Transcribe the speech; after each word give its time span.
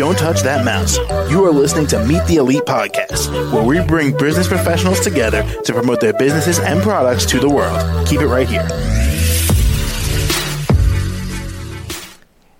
Don't 0.00 0.16
touch 0.16 0.40
that 0.44 0.64
mouse. 0.64 0.96
You 1.30 1.44
are 1.44 1.50
listening 1.50 1.86
to 1.88 2.02
Meet 2.06 2.24
the 2.24 2.36
Elite 2.36 2.62
Podcast, 2.62 3.30
where 3.52 3.62
we 3.62 3.86
bring 3.86 4.16
business 4.16 4.48
professionals 4.48 4.98
together 5.00 5.42
to 5.64 5.74
promote 5.74 6.00
their 6.00 6.14
businesses 6.14 6.58
and 6.58 6.80
products 6.80 7.26
to 7.26 7.38
the 7.38 7.50
world. 7.50 8.08
Keep 8.08 8.22
it 8.22 8.26
right 8.28 8.48
here. 8.48 8.62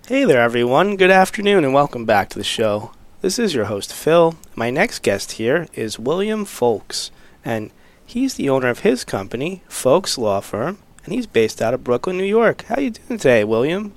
Hey 0.06 0.26
there, 0.26 0.42
everyone. 0.42 0.96
Good 0.96 1.11
afternoon, 1.11 1.64
and 1.64 1.72
welcome 1.72 2.04
back 2.04 2.29
to 2.29 2.38
the 2.38 2.45
show. 2.45 2.92
This 3.22 3.38
is 3.38 3.54
your 3.54 3.64
host, 3.64 3.91
Phil. 3.95 4.34
My 4.54 4.68
next 4.68 4.98
guest 4.98 5.32
here 5.32 5.66
is 5.72 5.98
William 5.98 6.45
Fowlkes, 6.45 7.11
and 7.43 7.70
he's 8.04 8.34
the 8.34 8.50
owner 8.50 8.68
of 8.68 8.80
his 8.80 9.02
company, 9.02 9.62
Fowlkes 9.66 10.18
Law 10.18 10.41
Firm, 10.41 10.77
and 11.07 11.14
he's 11.14 11.27
based 11.27 11.62
out 11.62 11.72
of 11.72 11.84
Brooklyn, 11.84 12.18
New 12.18 12.25
York. 12.25 12.66
How 12.66 12.79
you 12.79 12.91
doing 12.91 13.18
today, 13.18 13.45
William? 13.45 13.95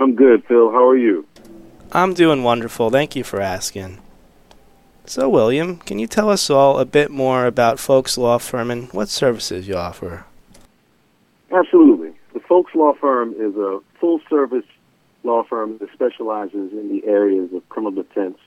I'm 0.00 0.16
good, 0.16 0.42
Phil. 0.46 0.72
How 0.72 0.88
are 0.88 0.98
you? 0.98 1.24
I'm 1.92 2.14
doing 2.14 2.44
wonderful. 2.44 2.90
Thank 2.90 3.16
you 3.16 3.24
for 3.24 3.40
asking. 3.40 3.98
So, 5.06 5.28
William, 5.28 5.78
can 5.78 5.98
you 5.98 6.06
tell 6.06 6.30
us 6.30 6.48
all 6.48 6.78
a 6.78 6.84
bit 6.84 7.10
more 7.10 7.46
about 7.46 7.78
Fowlkes 7.78 8.16
Law 8.16 8.38
Firm 8.38 8.70
and 8.70 8.92
what 8.92 9.08
services 9.08 9.66
you 9.66 9.74
offer? 9.74 10.24
Absolutely. 11.50 12.12
The 12.32 12.38
Fowlkes 12.38 12.76
Law 12.76 12.94
Firm 12.94 13.32
is 13.32 13.56
a 13.56 13.80
full 13.98 14.20
service 14.30 14.64
law 15.24 15.42
firm 15.42 15.78
that 15.78 15.92
specializes 15.92 16.72
in 16.72 16.88
the 16.88 17.06
areas 17.06 17.52
of 17.52 17.68
criminal 17.68 18.02
defense 18.02 18.38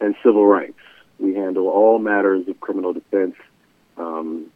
and 0.00 0.14
civil 0.22 0.46
rights. 0.46 0.78
We 1.18 1.34
handle 1.34 1.68
all 1.68 1.98
matters 1.98 2.46
of 2.46 2.60
criminal 2.60 2.92
defense, 2.92 3.34
um, 3.96 4.46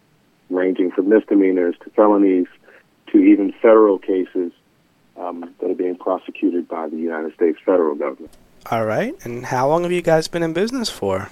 ranging 0.50 0.90
from 0.90 1.08
misdemeanors 1.08 1.74
to 1.84 1.90
felonies 1.90 2.46
to 3.12 3.18
even 3.18 3.52
federal 3.62 3.98
cases 3.98 4.52
um, 5.20 5.54
that 5.60 5.70
are 5.70 5.74
being 5.74 5.96
prosecuted 5.96 6.66
by 6.66 6.88
the 6.88 6.96
United 6.96 7.34
States 7.34 7.58
federal 7.64 7.94
government. 7.94 8.32
All 8.70 8.84
right. 8.84 9.14
And 9.24 9.46
how 9.46 9.68
long 9.68 9.82
have 9.82 9.92
you 9.92 10.02
guys 10.02 10.28
been 10.28 10.42
in 10.42 10.52
business 10.52 10.90
for? 10.90 11.30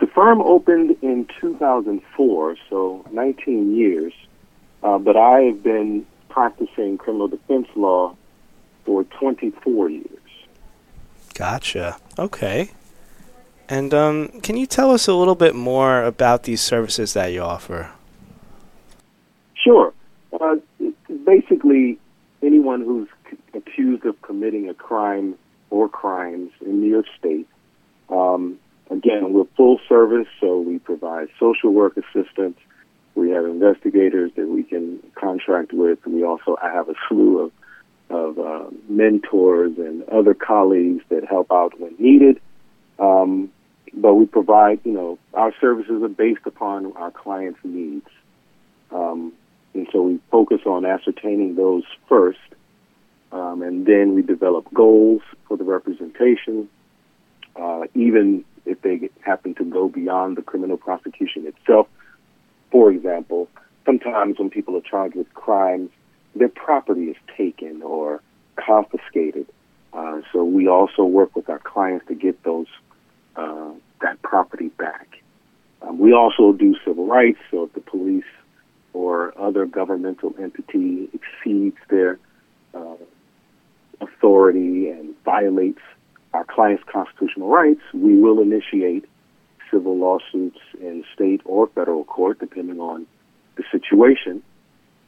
The 0.00 0.06
firm 0.06 0.40
opened 0.42 0.96
in 1.02 1.26
2004, 1.40 2.56
so 2.68 3.04
19 3.10 3.74
years, 3.76 4.12
uh, 4.82 4.98
but 4.98 5.16
I 5.16 5.40
have 5.40 5.62
been 5.62 6.06
practicing 6.28 6.98
criminal 6.98 7.28
defense 7.28 7.68
law 7.74 8.14
for 8.84 9.04
24 9.04 9.90
years. 9.90 10.06
Gotcha. 11.34 11.96
Okay. 12.18 12.70
And 13.68 13.92
um, 13.94 14.40
can 14.42 14.56
you 14.56 14.66
tell 14.66 14.90
us 14.92 15.08
a 15.08 15.14
little 15.14 15.34
bit 15.34 15.54
more 15.54 16.02
about 16.02 16.44
these 16.44 16.60
services 16.60 17.14
that 17.14 17.32
you 17.32 17.40
offer? 17.40 17.90
Sure. 19.54 19.92
Uh, 20.38 20.56
basically, 21.24 21.98
anyone 22.42 22.82
who's 22.82 23.08
c- 23.30 23.38
accused 23.54 24.04
of 24.04 24.20
committing 24.22 24.68
a 24.68 24.74
crime 24.74 25.36
or 25.70 25.88
crimes 25.88 26.50
in 26.60 26.80
New 26.80 26.90
York 26.90 27.06
State. 27.18 27.48
Um, 28.08 28.58
again, 28.90 29.32
we're 29.32 29.46
full 29.56 29.80
service, 29.88 30.28
so 30.40 30.60
we 30.60 30.78
provide 30.78 31.28
social 31.40 31.72
work 31.72 31.96
assistance. 31.96 32.58
We 33.14 33.30
have 33.30 33.44
investigators 33.46 34.30
that 34.36 34.46
we 34.46 34.62
can 34.62 35.00
contract 35.14 35.72
with. 35.72 35.98
We 36.06 36.24
also 36.24 36.56
I 36.62 36.70
have 36.70 36.88
a 36.88 36.94
slew 37.08 37.40
of 37.40 37.52
of 38.08 38.38
uh, 38.38 38.70
mentors 38.88 39.78
and 39.78 40.04
other 40.08 40.34
colleagues 40.34 41.02
that 41.08 41.24
help 41.24 41.50
out 41.50 41.80
when 41.80 41.94
needed. 41.98 42.40
Um, 42.98 43.50
but 43.92 44.14
we 44.14 44.26
provide, 44.26 44.80
you 44.84 44.92
know, 44.92 45.18
our 45.34 45.52
services 45.60 46.02
are 46.02 46.08
based 46.08 46.46
upon 46.46 46.92
our 46.92 47.10
clients' 47.10 47.58
needs. 47.64 48.06
Um, 48.92 49.32
and 49.76 49.86
so 49.92 50.02
we 50.02 50.18
focus 50.30 50.60
on 50.66 50.84
ascertaining 50.84 51.54
those 51.54 51.84
first, 52.08 52.38
um, 53.32 53.62
and 53.62 53.86
then 53.86 54.14
we 54.14 54.22
develop 54.22 54.66
goals 54.72 55.22
for 55.46 55.56
the 55.56 55.64
representation, 55.64 56.68
uh, 57.56 57.82
even 57.94 58.44
if 58.64 58.80
they 58.82 59.10
happen 59.20 59.54
to 59.54 59.64
go 59.64 59.88
beyond 59.88 60.36
the 60.36 60.42
criminal 60.42 60.76
prosecution 60.76 61.46
itself. 61.46 61.86
For 62.70 62.90
example, 62.90 63.48
sometimes 63.84 64.38
when 64.38 64.50
people 64.50 64.76
are 64.76 64.80
charged 64.80 65.14
with 65.14 65.32
crimes, 65.34 65.90
their 66.34 66.48
property 66.48 67.04
is 67.04 67.16
taken 67.36 67.82
or 67.82 68.20
confiscated. 68.56 69.46
Uh, 69.92 70.20
so 70.32 70.44
we 70.44 70.68
also 70.68 71.04
work 71.04 71.36
with 71.36 71.48
our 71.48 71.58
clients 71.60 72.06
to 72.08 72.14
get 72.14 72.42
those 72.42 72.66
uh, 73.36 73.70
that 74.00 74.20
property 74.22 74.68
back. 74.68 75.22
Um, 75.82 75.98
we 75.98 76.12
also 76.12 76.52
do 76.52 76.74
civil 76.84 77.06
rights. 77.06 77.38
So 77.50 77.64
if 77.64 77.72
the 77.74 77.80
police 77.80 78.24
or 78.96 79.38
other 79.38 79.66
governmental 79.66 80.34
entity 80.40 81.08
exceeds 81.12 81.76
their 81.88 82.18
uh, 82.74 82.96
authority 84.00 84.88
and 84.88 85.14
violates 85.24 85.80
our 86.32 86.44
clients' 86.44 86.84
constitutional 86.90 87.48
rights, 87.48 87.80
we 87.92 88.16
will 88.20 88.40
initiate 88.40 89.04
civil 89.70 89.96
lawsuits 89.96 90.58
in 90.80 91.04
state 91.14 91.40
or 91.44 91.66
federal 91.68 92.04
court, 92.04 92.38
depending 92.38 92.80
on 92.80 93.06
the 93.56 93.64
situation. 93.70 94.42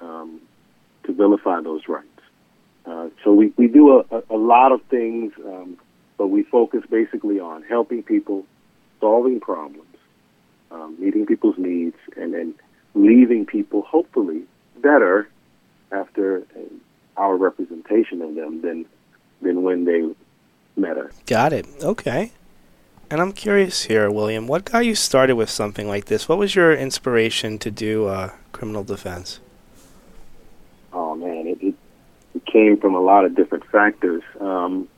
Um, 0.01 0.41
to 1.09 1.15
vilify 1.15 1.61
those 1.61 1.89
rights. 1.89 2.07
Uh, 2.87 3.09
so 3.25 3.33
we, 3.33 3.53
we 3.57 3.67
do 3.67 4.05
a, 4.11 4.23
a, 4.31 4.37
lot 4.37 4.73
of 4.73 4.81
things, 4.85 5.33
um, 5.45 5.77
but 6.17 6.29
we 6.29 6.43
focus 6.45 6.83
basically 6.89 7.41
on 7.41 7.63
helping 7.63 8.03
people, 8.03 8.47
solving 9.01 9.41
problems, 9.41 9.97
um, 10.71 10.97
meeting 10.99 11.27
people's 11.27 11.57
needs, 11.59 11.97
and 12.17 12.33
then 12.33 12.55
leaving 12.99 13.47
people 13.47 13.83
hopefully 13.83 14.43
better 14.79 15.29
after 15.93 16.45
our 17.17 17.37
representation 17.37 18.23
of 18.23 18.35
them 18.35 18.63
than 18.63 18.87
than 19.41 19.63
when 19.63 19.85
they 19.85 20.09
met 20.77 20.99
us. 20.99 21.13
Got 21.27 21.53
it. 21.53 21.67
Okay. 21.83 22.33
And 23.11 23.23
I'm 23.23 23.33
curious 23.33 23.85
here, 23.85 24.11
William, 24.11 24.47
what 24.47 24.67
got 24.67 24.85
you 24.85 24.95
started 24.95 25.37
with 25.37 25.49
something 25.49 25.89
like 25.89 26.07
this? 26.07 26.29
What 26.29 26.37
was 26.37 26.55
your 26.55 26.75
inspiration 26.75 27.59
to 27.61 27.71
do 27.71 28.07
uh, 28.07 28.33
criminal 28.53 28.85
defense? 28.85 29.41
oh 30.93 31.15
man, 31.15 31.47
it, 31.47 31.59
it, 31.63 31.75
it 32.35 32.47
came 32.47 32.79
from 32.79 32.95
a 32.95 33.01
lot 33.01 33.25
of 33.25 33.35
different 33.35 33.65
factors. 33.67 34.23
Um, 34.41 34.89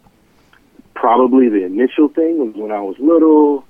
probably 0.95 1.49
the 1.49 1.65
initial 1.65 2.09
thing 2.09 2.39
was 2.39 2.55
when 2.55 2.73
I 2.73 2.81
was 2.81 2.97
little, 2.99 3.65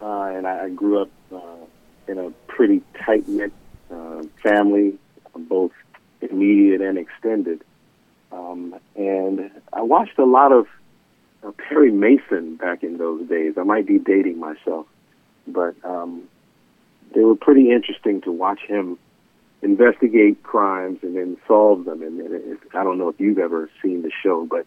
uh, 0.00 0.32
and 0.34 0.46
I, 0.46 0.64
I 0.64 0.70
grew 0.70 1.02
up 1.02 1.10
uh, 1.32 1.64
in 2.08 2.18
a 2.18 2.30
pretty 2.48 2.82
tight 3.04 3.28
knit 3.28 3.52
uh, 4.26 4.42
family, 4.42 4.98
both 5.34 5.72
immediate 6.20 6.80
and 6.80 6.98
extended. 6.98 7.62
Um, 8.32 8.74
and 8.94 9.50
I 9.72 9.82
watched 9.82 10.18
a 10.18 10.24
lot 10.24 10.52
of 10.52 10.66
uh, 11.42 11.52
Perry 11.52 11.92
Mason 11.92 12.56
back 12.56 12.82
in 12.82 12.98
those 12.98 13.28
days. 13.28 13.54
I 13.56 13.62
might 13.62 13.86
be 13.86 13.98
dating 13.98 14.38
myself, 14.38 14.86
but 15.46 15.74
um, 15.84 16.22
they 17.14 17.22
were 17.22 17.36
pretty 17.36 17.70
interesting 17.70 18.20
to 18.22 18.32
watch 18.32 18.60
him 18.66 18.98
investigate 19.62 20.42
crimes 20.42 20.98
and 21.02 21.16
then 21.16 21.36
solve 21.46 21.84
them. 21.84 22.02
And, 22.02 22.20
and 22.20 22.34
it, 22.34 22.58
I 22.74 22.84
don't 22.84 22.98
know 22.98 23.08
if 23.08 23.18
you've 23.18 23.38
ever 23.38 23.70
seen 23.82 24.02
the 24.02 24.12
show, 24.22 24.46
but 24.46 24.66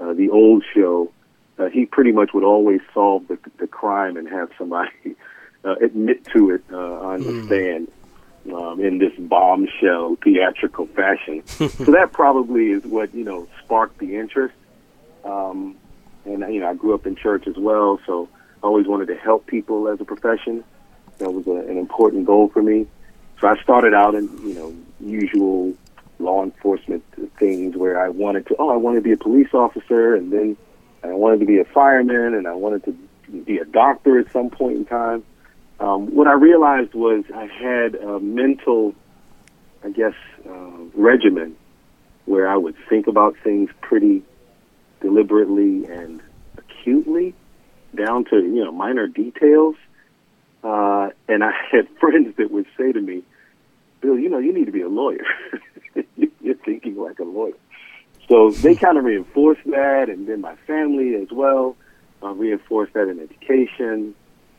uh, 0.00 0.12
the 0.14 0.30
old 0.30 0.64
show, 0.74 1.12
uh, 1.58 1.66
he 1.66 1.86
pretty 1.86 2.12
much 2.12 2.30
would 2.34 2.44
always 2.44 2.80
solve 2.92 3.28
the, 3.28 3.38
the 3.58 3.66
crime 3.66 4.16
and 4.16 4.28
have 4.28 4.50
somebody 4.58 4.90
uh, 5.64 5.76
admit 5.80 6.24
to 6.26 6.50
it 6.50 6.64
uh, 6.72 6.76
on 6.76 7.22
the 7.22 7.30
mm. 7.30 7.46
stand 7.46 7.88
um, 8.52 8.80
in 8.80 8.98
this 8.98 9.12
bombshell 9.18 10.16
theatrical 10.22 10.86
fashion. 10.86 11.46
so 11.46 11.68
that 11.68 12.10
probably 12.12 12.70
is 12.70 12.84
what 12.84 13.14
you 13.14 13.24
know 13.24 13.48
sparked 13.62 13.98
the 13.98 14.16
interest. 14.16 14.54
Um, 15.24 15.76
and 16.24 16.40
you 16.52 16.60
know, 16.60 16.68
I 16.68 16.74
grew 16.74 16.94
up 16.94 17.06
in 17.06 17.16
church 17.16 17.46
as 17.46 17.56
well, 17.56 18.00
so 18.06 18.28
I 18.62 18.66
always 18.66 18.86
wanted 18.86 19.06
to 19.08 19.16
help 19.16 19.46
people 19.46 19.88
as 19.88 20.00
a 20.00 20.04
profession. 20.04 20.64
That 21.18 21.32
was 21.32 21.46
a, 21.46 21.68
an 21.70 21.78
important 21.78 22.26
goal 22.26 22.48
for 22.48 22.62
me. 22.62 22.86
So 23.40 23.48
I 23.48 23.60
started 23.62 23.94
out 23.94 24.14
in, 24.14 24.24
you 24.46 24.54
know, 24.54 24.74
usual 25.00 25.74
law 26.18 26.42
enforcement 26.42 27.04
things 27.38 27.76
where 27.76 28.00
I 28.00 28.08
wanted 28.08 28.46
to, 28.46 28.56
oh, 28.58 28.70
I 28.70 28.76
wanted 28.76 28.96
to 28.96 29.02
be 29.02 29.12
a 29.12 29.16
police 29.16 29.52
officer, 29.52 30.14
and 30.14 30.32
then 30.32 30.56
I 31.02 31.08
wanted 31.08 31.40
to 31.40 31.46
be 31.46 31.58
a 31.58 31.64
fireman, 31.64 32.34
and 32.34 32.48
I 32.48 32.54
wanted 32.54 32.84
to 32.84 32.92
be 33.44 33.58
a 33.58 33.64
doctor 33.64 34.18
at 34.18 34.32
some 34.32 34.50
point 34.50 34.76
in 34.78 34.84
time. 34.84 35.24
Um, 35.78 36.14
what 36.14 36.26
I 36.26 36.32
realized 36.32 36.94
was 36.94 37.24
I 37.34 37.46
had 37.46 37.94
a 37.96 38.18
mental, 38.18 38.94
I 39.84 39.90
guess, 39.90 40.14
uh, 40.48 40.70
regimen 40.94 41.56
where 42.24 42.48
I 42.48 42.56
would 42.56 42.76
think 42.88 43.06
about 43.06 43.36
things 43.44 43.70
pretty 43.82 44.22
deliberately 45.00 45.84
and 45.86 46.20
acutely, 46.56 47.34
down 47.94 48.24
to 48.26 48.36
you 48.36 48.64
know 48.64 48.72
minor 48.72 49.06
details. 49.06 49.76
Uh, 50.64 51.10
and 51.28 51.44
I 51.44 51.52
had 51.70 51.88
friends 52.00 52.36
that 52.36 52.50
would 52.50 52.66
say 52.76 52.92
to 52.92 53.00
me, 53.00 53.22
Bill, 54.00 54.18
you 54.18 54.28
know, 54.28 54.38
you 54.38 54.52
need 54.52 54.66
to 54.66 54.72
be 54.72 54.82
a 54.82 54.88
lawyer. 54.88 55.24
You're 56.40 56.56
thinking 56.56 56.96
like 56.96 57.18
a 57.18 57.24
lawyer. 57.24 57.54
So 58.28 58.50
they 58.50 58.74
kind 58.74 58.98
of 58.98 59.04
reinforced 59.04 59.64
that, 59.66 60.08
and 60.08 60.26
then 60.26 60.40
my 60.40 60.56
family 60.66 61.14
as 61.14 61.28
well 61.30 61.76
uh, 62.22 62.32
reinforced 62.32 62.94
that 62.94 63.08
in 63.08 63.20
education. 63.20 64.14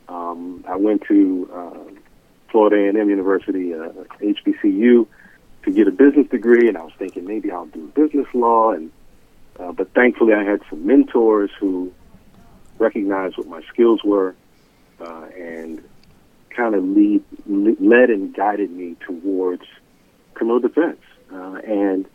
Um, 0.10 0.64
I 0.68 0.76
went 0.76 1.04
to 1.08 1.50
uh, 1.54 1.92
Florida 2.52 2.98
A&M 2.98 3.10
University, 3.10 3.74
uh, 3.74 3.90
HBCU, 4.22 5.06
to 5.64 5.72
get 5.72 5.88
a 5.88 5.92
business 5.92 6.28
degree, 6.30 6.68
and 6.70 6.78
I 6.78 6.84
was 6.84 6.94
thinking 6.98 7.26
maybe 7.26 7.52
I'll 7.52 7.66
do 7.66 7.88
business 7.96 8.28
law. 8.34 8.72
And 8.72 8.92
Uh, 9.60 9.72
but 9.72 9.92
thankfully, 9.94 10.34
I 10.34 10.44
had 10.44 10.62
some 10.70 10.86
mentors 10.86 11.52
who 11.60 11.92
recognized 12.80 13.38
what 13.38 13.48
my 13.48 13.62
skills 13.74 14.02
were 14.04 14.36
uh, 15.02 15.26
and 15.36 15.84
kind 16.50 16.76
of 16.76 16.84
lead, 16.84 17.24
led 17.48 18.10
and 18.10 18.34
guided 18.36 18.72
me 18.72 18.96
towards 19.00 19.64
criminal 20.36 20.60
defense. 20.60 21.02
Uh, 21.34 21.60
and 21.66 22.06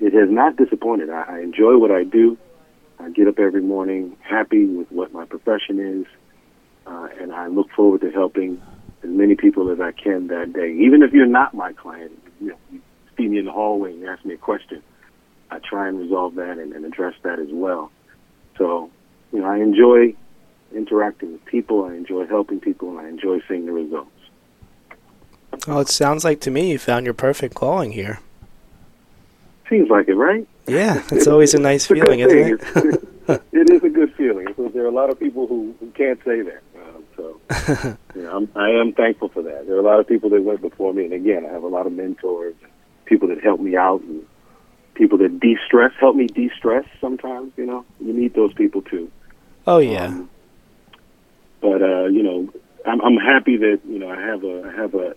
it 0.00 0.12
has 0.12 0.28
not 0.28 0.56
disappointed. 0.56 1.10
I, 1.10 1.22
I 1.36 1.40
enjoy 1.40 1.78
what 1.78 1.90
I 1.90 2.04
do. 2.04 2.36
I 2.98 3.10
get 3.10 3.28
up 3.28 3.38
every 3.38 3.62
morning 3.62 4.16
happy 4.20 4.64
with 4.66 4.90
what 4.90 5.12
my 5.12 5.24
profession 5.24 5.78
is, 5.78 6.06
uh, 6.86 7.08
and 7.20 7.32
I 7.32 7.46
look 7.46 7.70
forward 7.70 8.00
to 8.02 8.10
helping 8.10 8.60
as 9.02 9.10
many 9.10 9.34
people 9.34 9.70
as 9.70 9.80
I 9.80 9.92
can 9.92 10.28
that 10.28 10.52
day. 10.52 10.72
Even 10.72 11.02
if 11.02 11.12
you're 11.12 11.26
not 11.26 11.54
my 11.54 11.72
client, 11.72 12.12
you, 12.40 12.48
know, 12.48 12.56
you 12.72 12.80
see 13.16 13.28
me 13.28 13.38
in 13.38 13.44
the 13.44 13.52
hallway 13.52 13.92
and 13.92 14.00
you 14.00 14.08
ask 14.08 14.24
me 14.24 14.34
a 14.34 14.38
question, 14.38 14.82
I 15.50 15.58
try 15.58 15.88
and 15.88 15.98
resolve 15.98 16.34
that 16.36 16.58
and, 16.58 16.72
and 16.72 16.84
address 16.84 17.14
that 17.22 17.38
as 17.38 17.48
well. 17.50 17.90
So, 18.58 18.90
you 19.32 19.40
know, 19.40 19.46
I 19.46 19.58
enjoy 19.58 20.14
interacting 20.74 21.32
with 21.32 21.44
people, 21.44 21.84
I 21.84 21.94
enjoy 21.94 22.26
helping 22.26 22.60
people, 22.60 22.90
and 22.90 23.06
I 23.06 23.08
enjoy 23.08 23.40
seeing 23.48 23.66
the 23.66 23.72
results. 23.72 24.10
Well, 25.68 25.80
it 25.80 25.88
sounds 25.88 26.24
like 26.24 26.40
to 26.40 26.50
me 26.50 26.72
you 26.72 26.78
found 26.78 27.04
your 27.04 27.14
perfect 27.14 27.54
calling 27.54 27.92
here. 27.92 28.20
Seems 29.70 29.88
like 29.88 30.08
it, 30.08 30.14
right? 30.14 30.46
Yeah, 30.66 31.02
it's 31.12 31.26
always 31.26 31.54
a 31.54 31.58
nice 31.58 31.86
feeling, 31.86 32.20
isn't 32.20 32.60
it? 32.60 33.08
it 33.52 33.70
is 33.70 33.82
a 33.82 33.88
good 33.88 34.14
feeling 34.14 34.46
because 34.46 34.72
there 34.72 34.84
are 34.84 34.88
a 34.88 34.92
lot 34.92 35.10
of 35.10 35.18
people 35.18 35.46
who, 35.46 35.74
who 35.80 35.90
can't 35.92 36.18
say 36.24 36.42
that. 36.42 36.62
So, 37.50 37.96
you 38.14 38.22
know, 38.22 38.36
I'm, 38.36 38.48
I 38.56 38.70
am 38.70 38.92
thankful 38.92 39.28
for 39.28 39.42
that. 39.42 39.66
There 39.66 39.76
are 39.76 39.80
a 39.80 39.82
lot 39.82 40.00
of 40.00 40.06
people 40.06 40.30
that 40.30 40.42
went 40.42 40.60
before 40.60 40.92
me, 40.92 41.04
and 41.04 41.12
again, 41.12 41.44
I 41.46 41.52
have 41.52 41.62
a 41.62 41.68
lot 41.68 41.86
of 41.86 41.92
mentors, 41.92 42.54
and 42.62 42.70
people 43.04 43.28
that 43.28 43.42
help 43.42 43.60
me 43.60 43.76
out, 43.76 44.00
and 44.02 44.24
people 44.94 45.18
that 45.18 45.40
de-stress, 45.40 45.92
help 45.98 46.16
me 46.16 46.26
de-stress. 46.26 46.84
Sometimes, 47.00 47.52
you 47.56 47.66
know, 47.66 47.84
you 48.00 48.12
need 48.12 48.34
those 48.34 48.52
people 48.54 48.82
too. 48.82 49.10
Oh 49.66 49.78
yeah. 49.78 50.06
Um, 50.06 50.30
but 51.60 51.82
uh, 51.82 52.06
you 52.06 52.22
know, 52.22 52.52
I'm, 52.86 53.00
I'm 53.00 53.16
happy 53.16 53.56
that 53.56 53.80
you 53.86 53.98
know 53.98 54.10
I 54.10 54.20
have 54.20 54.44
a 54.44 54.62
I 54.64 54.72
have 54.80 54.94
a 54.94 55.14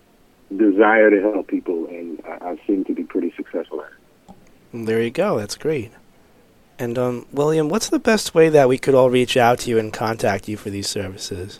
desire 0.56 1.09
to 1.09 1.21
help 1.21 1.47
people, 1.47 1.88
and 1.88 2.21
I, 2.25 2.51
I 2.51 2.59
seem 2.65 2.85
to 2.85 2.94
be 2.94 3.03
pretty 3.03 3.33
successful 3.35 3.81
at 3.81 3.91
it. 3.91 4.35
There 4.85 5.01
you 5.01 5.12
go. 5.12 5.38
That's 5.38 5.57
great. 5.57 5.91
And 6.79 6.97
um, 6.97 7.25
William, 7.31 7.69
what's 7.69 7.89
the 7.89 8.00
best 8.00 8.35
way 8.35 8.50
that 8.50 8.69
we 8.69 8.77
could 8.77 8.94
all 8.94 9.09
reach 9.09 9.35
out 9.35 9.59
to 9.59 9.69
you 9.69 9.79
and 9.79 9.91
contact 9.91 10.47
you 10.47 10.57
for 10.57 10.69
these 10.69 10.88
services? 10.88 11.59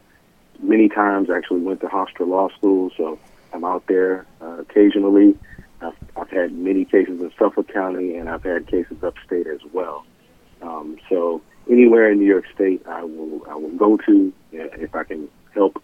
many 0.61 0.89
times. 0.89 1.29
Actually, 1.29 1.61
went 1.61 1.81
to 1.81 1.87
Hofstra 1.87 2.27
Law 2.27 2.49
School, 2.57 2.91
so 2.97 3.19
I'm 3.53 3.63
out 3.63 3.83
there 3.87 4.25
uh, 4.41 4.59
occasionally. 4.59 5.35
I've, 5.81 5.93
I've 6.15 6.29
had 6.29 6.53
many 6.53 6.85
cases 6.85 7.19
in 7.19 7.31
Suffolk 7.37 7.71
County, 7.71 8.15
and 8.15 8.29
I've 8.29 8.43
had 8.43 8.67
cases 8.67 8.97
upstate 9.03 9.47
as 9.47 9.59
well. 9.73 10.05
Um, 10.61 10.97
so 11.09 11.41
anywhere 11.69 12.11
in 12.11 12.19
New 12.19 12.25
York 12.25 12.45
State, 12.53 12.81
I 12.87 13.03
will 13.03 13.41
I 13.49 13.55
will 13.55 13.75
go 13.77 13.97
to 14.05 14.33
if 14.51 14.95
I 14.95 15.03
can 15.03 15.27
help 15.53 15.81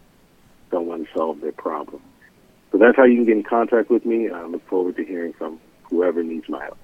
someone 0.72 1.08
solve 1.16 1.42
their 1.42 1.52
problem. 1.52 2.02
So 2.72 2.78
that's 2.78 2.96
how 2.96 3.04
you 3.04 3.18
can 3.18 3.26
get 3.26 3.38
in 3.38 3.44
contact 3.44 3.90
with 3.90 4.06
me. 4.06 4.30
I 4.30 4.46
look 4.46 4.66
forward 4.68 4.96
to 4.96 5.04
hearing 5.04 5.34
from 5.34 5.60
whoever 5.84 6.24
needs 6.24 6.48
my 6.48 6.64
help. 6.64 6.78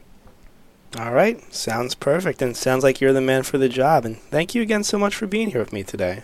All 0.98 1.12
right. 1.12 1.42
Sounds 1.54 1.96
perfect. 1.96 2.42
And 2.42 2.56
sounds 2.56 2.84
like 2.84 3.02
you're 3.02 3.14
the 3.14 3.22
man 3.22 3.44
for 3.44 3.58
the 3.58 3.70
job. 3.70 4.06
And 4.06 4.18
thank 4.18 4.56
you 4.56 4.62
again 4.62 4.84
so 4.84 4.98
much 4.98 5.16
for 5.16 5.28
being 5.28 5.52
here 5.52 5.60
with 5.60 5.74
me 5.74 5.84
today. 5.84 6.24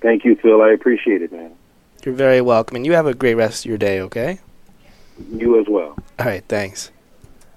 Thank 0.00 0.24
you, 0.24 0.36
Phil. 0.36 0.62
I 0.62 0.70
appreciate 0.70 1.20
it, 1.22 1.32
man. 1.32 1.52
You're 2.04 2.14
very 2.14 2.40
welcome. 2.40 2.76
And 2.76 2.86
you 2.86 2.92
have 2.92 3.06
a 3.06 3.14
great 3.14 3.34
rest 3.34 3.64
of 3.64 3.68
your 3.68 3.78
day, 3.78 4.00
okay? 4.00 4.38
You 5.32 5.60
as 5.60 5.66
well. 5.68 5.96
All 6.18 6.26
right. 6.26 6.44
Thanks. 6.48 6.90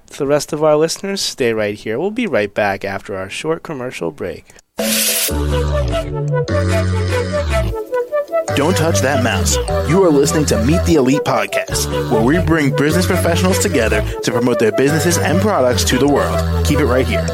To 0.08 0.18
the 0.18 0.28
rest 0.28 0.52
of 0.52 0.64
our 0.64 0.76
listeners, 0.76 1.22
stay 1.22 1.54
right 1.54 1.76
here. 1.76 2.00
We'll 2.00 2.12
be 2.12 2.28
right 2.28 2.54
back 2.54 2.84
after 2.84 3.16
our 3.16 3.30
short 3.30 3.64
commercial 3.64 4.12
break. 4.12 4.46
Don't 8.56 8.76
touch 8.76 9.00
that 9.00 9.24
mouse. 9.24 9.56
You 9.90 10.04
are 10.04 10.10
listening 10.10 10.46
to 10.48 10.62
Meet 10.66 10.84
the 10.84 10.96
Elite 10.96 11.22
Podcast, 11.24 11.88
where 12.12 12.22
we 12.22 12.40
bring 12.40 12.76
business 12.76 13.06
professionals 13.06 13.60
together 13.60 14.02
to 14.24 14.32
promote 14.32 14.60
their 14.60 14.74
businesses 14.74 15.18
and 15.18 15.40
products 15.40 15.86
to 15.86 15.98
the 15.98 16.08
world. 16.08 16.66
Keep 16.66 16.80
it 16.80 16.86
right 16.86 17.08
here. 17.08 17.26